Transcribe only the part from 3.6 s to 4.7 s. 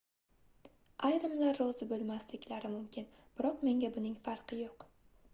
menga buning farqi